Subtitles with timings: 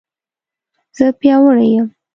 [0.97, 1.87] زه پیاوړې یم